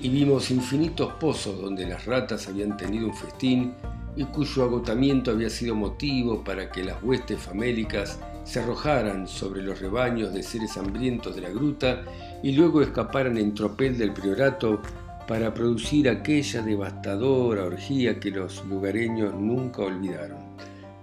y 0.00 0.08
vimos 0.08 0.50
infinitos 0.50 1.12
pozos 1.14 1.60
donde 1.60 1.86
las 1.86 2.06
ratas 2.06 2.48
habían 2.48 2.76
tenido 2.76 3.06
un 3.08 3.14
festín 3.14 3.74
y 4.16 4.24
cuyo 4.24 4.64
agotamiento 4.64 5.30
había 5.30 5.50
sido 5.50 5.74
motivo 5.74 6.42
para 6.42 6.70
que 6.70 6.84
las 6.84 7.02
huestes 7.02 7.40
famélicas 7.40 8.18
se 8.44 8.60
arrojaran 8.60 9.28
sobre 9.28 9.62
los 9.62 9.80
rebaños 9.80 10.32
de 10.32 10.42
seres 10.42 10.76
hambrientos 10.76 11.34
de 11.36 11.42
la 11.42 11.50
gruta 11.50 12.02
y 12.42 12.52
luego 12.52 12.82
escaparan 12.82 13.38
en 13.38 13.54
tropel 13.54 13.96
del 13.96 14.12
priorato 14.12 14.80
para 15.28 15.54
producir 15.54 16.08
aquella 16.08 16.62
devastadora 16.62 17.64
orgía 17.64 18.18
que 18.18 18.30
los 18.30 18.64
lugareños 18.64 19.34
nunca 19.34 19.82
olvidaron. 19.82 20.50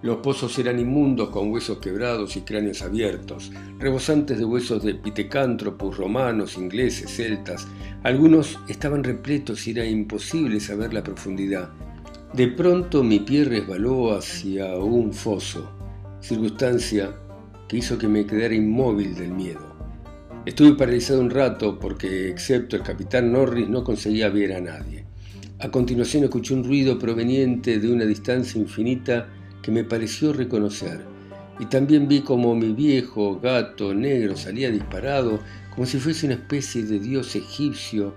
Los 0.01 0.17
pozos 0.17 0.59
eran 0.59 0.79
inmundos 0.79 1.29
con 1.29 1.49
huesos 1.51 1.79
quebrados 1.79 2.35
y 2.35 2.41
cráneos 2.41 2.81
abiertos, 2.81 3.51
rebosantes 3.79 4.37
de 4.37 4.45
huesos 4.45 4.83
de 4.83 4.93
pitecántropos 4.93 5.97
romanos, 5.97 6.57
ingleses, 6.57 7.15
celtas. 7.15 7.67
Algunos 8.03 8.59
estaban 8.67 9.03
repletos 9.03 9.65
y 9.65 9.71
era 9.71 9.85
imposible 9.85 10.59
saber 10.59 10.93
la 10.93 11.03
profundidad. 11.03 11.69
De 12.34 12.50
pronto 12.50 13.03
mi 13.03 13.19
pie 13.19 13.46
resbaló 13.46 14.13
hacia 14.13 14.75
un 14.75 15.13
foso, 15.13 15.72
circunstancia 16.19 17.15
que 17.69 17.77
hizo 17.77 17.98
que 17.98 18.10
me 18.10 18.25
quedara 18.25 18.53
inmóvil 18.53 19.15
del 19.15 19.31
miedo. 19.31 19.75
Estuve 20.46 20.74
paralizado 20.74 21.22
un 21.22 21.29
rato 21.29 21.79
porque, 21.79 22.29
excepto 22.29 22.75
el 22.75 22.84
capitán 22.84 23.31
Norris, 23.31 23.69
no 23.69 23.84
conseguía 23.84 24.29
ver 24.29 24.53
a 24.53 24.62
nadie. 24.62 25.05
A 25.60 25.69
continuación 25.72 26.25
escuché 26.25 26.53
un 26.53 26.65
ruido 26.65 27.00
proveniente 27.00 27.79
de 27.79 27.91
una 27.91 28.05
distancia 28.05 28.60
infinita 28.60 29.29
que 29.62 29.72
me 29.72 29.86
pareció 29.86 30.34
reconocer. 30.34 31.01
Y 31.60 31.65
también 31.65 32.07
vi 32.07 32.22
como 32.22 32.53
mi 32.55 32.74
viejo 32.74 33.39
gato 33.39 33.93
negro 33.93 34.36
salía 34.36 34.69
disparado 34.69 35.39
como 35.74 35.86
si 35.86 35.98
fuese 35.98 36.25
una 36.25 36.36
especie 36.36 36.84
de 36.84 37.00
dios 37.00 37.36
egipcio 37.36 38.15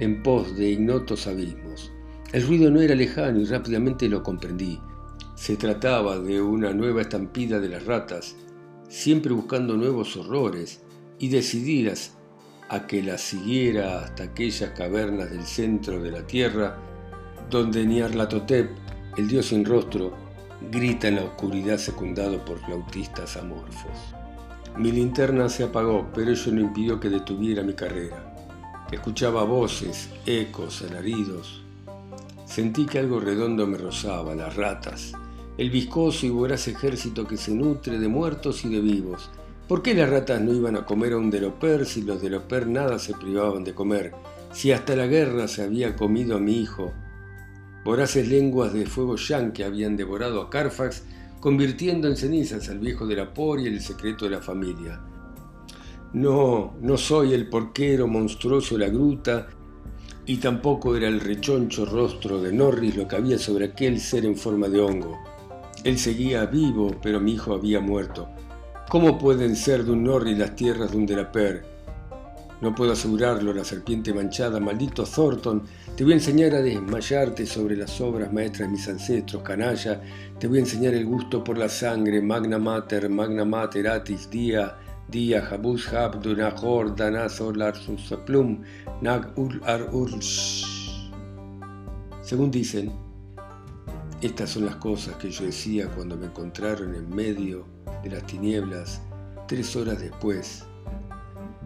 en 0.00 0.22
pos 0.22 0.56
de 0.56 0.70
ignotos 0.70 1.26
abismos. 1.26 1.93
El 2.34 2.48
ruido 2.48 2.68
no 2.68 2.80
era 2.80 2.96
lejano 2.96 3.38
y 3.38 3.44
rápidamente 3.44 4.08
lo 4.08 4.24
comprendí. 4.24 4.80
Se 5.36 5.56
trataba 5.56 6.18
de 6.18 6.42
una 6.42 6.72
nueva 6.72 7.02
estampida 7.02 7.60
de 7.60 7.68
las 7.68 7.86
ratas, 7.86 8.34
siempre 8.88 9.32
buscando 9.32 9.76
nuevos 9.76 10.16
horrores, 10.16 10.80
y 11.20 11.28
decididas 11.28 12.16
a 12.68 12.88
que 12.88 13.04
las 13.04 13.20
siguiera 13.20 14.00
hasta 14.00 14.24
aquellas 14.24 14.70
cavernas 14.70 15.30
del 15.30 15.44
centro 15.44 16.02
de 16.02 16.10
la 16.10 16.26
tierra, 16.26 16.76
donde 17.48 17.86
Nyarlathotep, 17.86 18.68
el 19.16 19.28
dios 19.28 19.46
sin 19.46 19.64
rostro, 19.64 20.12
grita 20.72 21.06
en 21.06 21.14
la 21.14 21.22
oscuridad 21.26 21.78
secundado 21.78 22.44
por 22.44 22.58
flautistas 22.64 23.36
amorfos. 23.36 24.12
Mi 24.76 24.90
linterna 24.90 25.48
se 25.48 25.62
apagó, 25.62 26.10
pero 26.12 26.32
ello 26.32 26.50
no 26.50 26.62
impidió 26.62 26.98
que 26.98 27.10
detuviera 27.10 27.62
mi 27.62 27.74
carrera. 27.74 28.34
Escuchaba 28.90 29.44
voces, 29.44 30.10
ecos, 30.26 30.82
alaridos. 30.82 31.63
Sentí 32.54 32.86
que 32.86 33.00
algo 33.00 33.18
redondo 33.18 33.66
me 33.66 33.76
rozaba, 33.76 34.32
las 34.36 34.54
ratas, 34.54 35.12
el 35.58 35.70
viscoso 35.70 36.24
y 36.24 36.30
voraz 36.30 36.68
ejército 36.68 37.26
que 37.26 37.36
se 37.36 37.52
nutre 37.52 37.98
de 37.98 38.06
muertos 38.06 38.64
y 38.64 38.68
de 38.68 38.80
vivos, 38.80 39.28
¿Por 39.66 39.82
qué 39.82 39.92
las 39.92 40.08
ratas 40.08 40.40
no 40.40 40.52
iban 40.52 40.76
a 40.76 40.86
comer 40.86 41.14
a 41.14 41.16
un 41.16 41.30
deloper 41.30 41.84
si 41.84 42.02
los 42.02 42.22
deloper 42.22 42.68
nada 42.68 43.00
se 43.00 43.14
privaban 43.14 43.64
de 43.64 43.74
comer? 43.74 44.12
Si 44.52 44.70
hasta 44.70 44.94
la 44.94 45.08
guerra 45.08 45.48
se 45.48 45.64
había 45.64 45.96
comido 45.96 46.36
a 46.36 46.38
mi 46.38 46.60
hijo. 46.60 46.92
Voraces 47.84 48.28
lenguas 48.28 48.72
de 48.72 48.86
fuego 48.86 49.16
yanqui 49.16 49.64
habían 49.64 49.96
devorado 49.96 50.40
a 50.40 50.48
Carfax, 50.48 51.02
convirtiendo 51.40 52.06
en 52.06 52.16
cenizas 52.16 52.68
al 52.68 52.78
viejo 52.78 53.04
de 53.04 53.16
la 53.16 53.32
y 53.58 53.66
el 53.66 53.80
secreto 53.80 54.26
de 54.26 54.30
la 54.30 54.42
familia. 54.42 55.00
No, 56.12 56.74
no 56.80 56.96
soy 56.98 57.32
el 57.32 57.48
porquero 57.48 58.06
monstruoso 58.06 58.76
de 58.76 58.86
la 58.86 58.92
gruta, 58.92 59.48
y 60.26 60.38
tampoco 60.38 60.96
era 60.96 61.08
el 61.08 61.20
rechoncho 61.20 61.84
rostro 61.84 62.40
de 62.40 62.52
Norris 62.52 62.96
lo 62.96 63.06
que 63.06 63.16
había 63.16 63.38
sobre 63.38 63.66
aquel 63.66 64.00
ser 64.00 64.24
en 64.24 64.36
forma 64.36 64.68
de 64.68 64.80
hongo. 64.80 65.18
Él 65.84 65.98
seguía 65.98 66.46
vivo, 66.46 66.96
pero 67.02 67.20
mi 67.20 67.34
hijo 67.34 67.52
había 67.52 67.80
muerto. 67.80 68.28
¿Cómo 68.88 69.18
pueden 69.18 69.56
ser 69.56 69.84
de 69.84 69.92
un 69.92 70.04
Norri 70.04 70.34
las 70.34 70.56
tierras 70.56 70.92
de 70.92 70.96
un 70.96 71.06
Delaper? 71.06 71.64
No 72.60 72.74
puedo 72.74 72.92
asegurarlo, 72.92 73.52
la 73.52 73.64
serpiente 73.64 74.14
manchada, 74.14 74.60
maldito 74.60 75.04
Thornton, 75.04 75.64
te 75.96 76.04
voy 76.04 76.14
a 76.14 76.16
enseñar 76.16 76.54
a 76.54 76.62
desmayarte 76.62 77.44
sobre 77.44 77.76
las 77.76 78.00
obras 78.00 78.32
maestras 78.32 78.68
de 78.68 78.72
mis 78.72 78.88
ancestros, 78.88 79.42
canalla, 79.42 80.00
te 80.38 80.46
voy 80.46 80.58
a 80.58 80.60
enseñar 80.62 80.94
el 80.94 81.04
gusto 81.04 81.44
por 81.44 81.58
la 81.58 81.68
sangre, 81.68 82.22
magna 82.22 82.58
mater, 82.58 83.10
magna 83.10 83.44
mater, 83.44 83.88
atis, 83.88 84.30
dia, 84.30 84.78
dia, 85.08 85.46
habus 85.50 85.92
hab, 85.92 86.20
dunahor, 86.22 86.94
danazor, 86.96 87.54
plum, 88.24 88.62
nag 89.00 89.32
ul 89.36 89.60
ar 89.64 89.88
Según 92.22 92.50
dicen, 92.50 92.92
estas 94.20 94.50
son 94.50 94.66
las 94.66 94.76
cosas 94.76 95.16
que 95.16 95.30
yo 95.30 95.44
decía 95.44 95.88
cuando 95.88 96.16
me 96.16 96.26
encontraron 96.26 96.94
en 96.94 97.08
medio 97.14 97.66
de 98.02 98.10
las 98.10 98.26
tinieblas 98.26 99.02
tres 99.46 99.76
horas 99.76 100.00
después. 100.00 100.64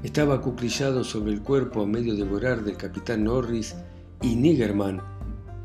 Estaba 0.03 0.37
acuclillado 0.37 1.05
sobre 1.05 1.33
el 1.33 1.43
cuerpo 1.43 1.83
a 1.83 1.87
medio 1.87 2.15
devorar 2.15 2.63
del 2.65 2.77
capitán 2.77 3.25
Norris 3.25 3.75
y 4.23 4.35
Niggerman 4.35 5.01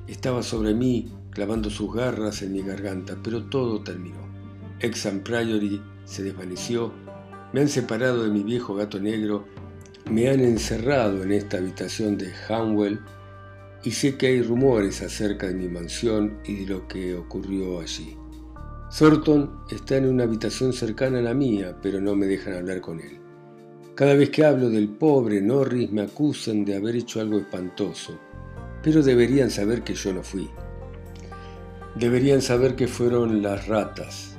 estaba 0.07 0.43
sobre 0.43 0.73
mí 0.73 1.11
clavando 1.29 1.69
sus 1.69 1.93
garras 1.93 2.41
en 2.41 2.53
mi 2.53 2.61
garganta, 2.61 3.17
pero 3.23 3.45
todo 3.45 3.81
terminó. 3.81 4.19
Exam 4.79 5.21
Priory 5.21 5.81
se 6.03 6.23
desvaneció, 6.23 6.91
me 7.53 7.61
han 7.61 7.69
separado 7.69 8.23
de 8.23 8.29
mi 8.29 8.43
viejo 8.43 8.75
gato 8.75 8.99
negro, 8.99 9.45
me 10.11 10.29
han 10.29 10.41
encerrado 10.41 11.23
en 11.23 11.31
esta 11.31 11.57
habitación 11.57 12.17
de 12.17 12.33
Hanwell 12.49 12.99
y 13.83 13.91
sé 13.91 14.17
que 14.17 14.27
hay 14.27 14.41
rumores 14.41 15.01
acerca 15.01 15.47
de 15.47 15.53
mi 15.53 15.67
mansión 15.67 16.39
y 16.45 16.65
de 16.65 16.73
lo 16.73 16.87
que 16.87 17.15
ocurrió 17.15 17.79
allí. 17.79 18.17
Thornton 18.97 19.63
está 19.71 19.97
en 19.97 20.07
una 20.07 20.23
habitación 20.23 20.73
cercana 20.73 21.19
a 21.19 21.23
la 21.23 21.33
mía, 21.33 21.75
pero 21.81 21.99
no 21.99 22.15
me 22.15 22.27
dejan 22.27 22.53
hablar 22.53 22.81
con 22.81 22.99
él. 22.99 23.19
Cada 23.95 24.15
vez 24.15 24.29
que 24.29 24.45
hablo 24.45 24.69
del 24.69 24.89
pobre 24.89 25.41
Norris 25.41 25.91
me 25.91 26.01
acusan 26.01 26.65
de 26.65 26.75
haber 26.75 26.95
hecho 26.95 27.21
algo 27.21 27.37
espantoso, 27.37 28.19
pero 28.81 29.01
deberían 29.03 29.51
saber 29.51 29.83
que 29.83 29.93
yo 29.93 30.13
no 30.13 30.23
fui. 30.23 30.49
Deberían 31.95 32.41
saber 32.41 32.75
que 32.75 32.87
fueron 32.87 33.41
las 33.41 33.67
ratas, 33.67 34.32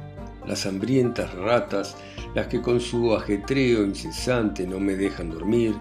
las 0.46 0.66
hambrientas 0.66 1.32
ratas, 1.34 1.96
las 2.34 2.48
que 2.48 2.60
con 2.60 2.80
su 2.80 3.14
ajetreo 3.14 3.84
incesante 3.84 4.66
no 4.66 4.80
me 4.80 4.96
dejan 4.96 5.30
dormir, 5.30 5.74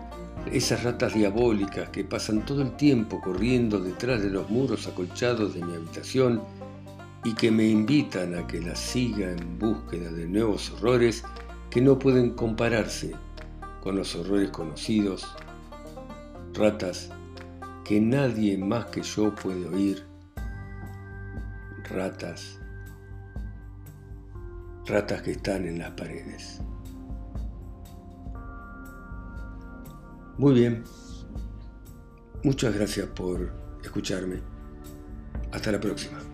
esas 0.51 0.83
ratas 0.83 1.13
diabólicas 1.13 1.89
que 1.89 2.03
pasan 2.03 2.45
todo 2.45 2.61
el 2.61 2.75
tiempo 2.75 3.21
corriendo 3.21 3.79
detrás 3.79 4.21
de 4.21 4.29
los 4.29 4.49
muros 4.49 4.87
acolchados 4.87 5.53
de 5.53 5.63
mi 5.63 5.73
habitación 5.73 6.41
y 7.23 7.33
que 7.33 7.51
me 7.51 7.65
invitan 7.65 8.35
a 8.35 8.45
que 8.45 8.59
las 8.59 8.79
siga 8.79 9.31
en 9.31 9.57
búsqueda 9.57 10.11
de 10.11 10.27
nuevos 10.27 10.71
horrores 10.71 11.23
que 11.69 11.81
no 11.81 11.97
pueden 11.97 12.31
compararse 12.31 13.15
con 13.81 13.95
los 13.95 14.15
horrores 14.15 14.49
conocidos, 14.49 15.25
ratas 16.53 17.09
que 17.83 17.99
nadie 17.99 18.57
más 18.57 18.85
que 18.87 19.01
yo 19.01 19.33
puede 19.35 19.65
oír, 19.67 20.05
ratas, 21.89 22.59
ratas 24.85 25.21
que 25.21 25.31
están 25.31 25.65
en 25.65 25.79
las 25.79 25.91
paredes. 25.91 26.61
Muy 30.37 30.53
bien. 30.53 30.83
Muchas 32.43 32.75
gracias 32.75 33.07
por 33.07 33.53
escucharme. 33.83 34.41
Hasta 35.51 35.71
la 35.71 35.79
próxima. 35.79 36.32